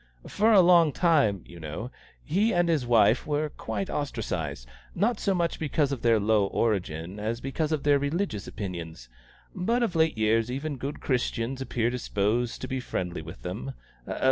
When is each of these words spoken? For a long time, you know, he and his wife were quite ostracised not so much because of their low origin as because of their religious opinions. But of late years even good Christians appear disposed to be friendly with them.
For 0.25 0.51
a 0.51 0.61
long 0.61 0.91
time, 0.93 1.43
you 1.45 1.59
know, 1.59 1.91
he 2.23 2.51
and 2.55 2.67
his 2.67 2.87
wife 2.87 3.27
were 3.27 3.49
quite 3.49 3.87
ostracised 3.87 4.67
not 4.95 5.19
so 5.19 5.35
much 5.35 5.59
because 5.59 5.91
of 5.91 6.01
their 6.01 6.19
low 6.19 6.47
origin 6.47 7.19
as 7.19 7.39
because 7.39 7.71
of 7.71 7.83
their 7.83 7.99
religious 7.99 8.47
opinions. 8.47 9.09
But 9.53 9.83
of 9.83 9.95
late 9.95 10.17
years 10.17 10.49
even 10.49 10.77
good 10.77 11.01
Christians 11.01 11.61
appear 11.61 11.91
disposed 11.91 12.61
to 12.61 12.67
be 12.67 12.79
friendly 12.79 13.21
with 13.21 13.43
them. 13.43 13.75